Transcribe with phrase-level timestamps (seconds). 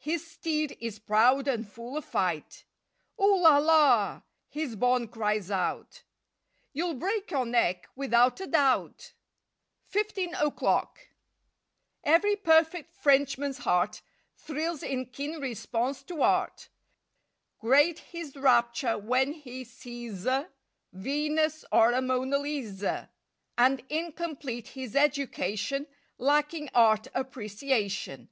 [0.00, 2.66] His steed is proud and full of fight.
[3.18, 6.02] ''Oo la la!" His bonne cries out—
[6.74, 9.14] "You'll break your neck without a doubt!"
[9.88, 10.24] 33.
[10.24, 14.02] I A FOURTEEN O'CLOCK 35 FIFTEEN O'CLOCK E very perfect Frenchman's heart
[14.36, 16.68] Thrills in keen response to Art.
[17.58, 20.50] Great his rapture when he sees a
[20.92, 23.08] Venus or a Mona Lisa;
[23.56, 25.86] And incomplete his education
[26.18, 28.28] Lacking Art Appreciation.